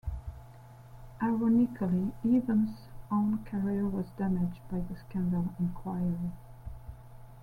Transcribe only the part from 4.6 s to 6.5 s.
by the scandal inquiry.